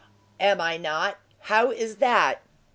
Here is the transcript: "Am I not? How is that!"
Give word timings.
"Am 0.39 0.59
I 0.59 0.77
not? 0.77 1.19
How 1.41 1.69
is 1.69 1.97
that!" 1.97 2.41